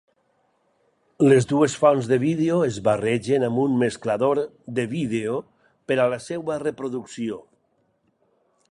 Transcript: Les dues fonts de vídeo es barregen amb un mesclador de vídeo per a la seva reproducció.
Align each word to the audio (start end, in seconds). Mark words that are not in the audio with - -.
Les 1.27 1.47
dues 1.51 1.75
fonts 1.81 2.07
de 2.11 2.17
vídeo 2.23 2.57
es 2.69 2.79
barregen 2.89 3.45
amb 3.49 3.63
un 3.67 3.77
mesclador 3.83 4.43
de 4.81 4.89
vídeo 4.97 5.37
per 5.91 6.01
a 6.07 6.11
la 6.17 6.21
seva 6.31 6.61
reproducció. 6.69 7.41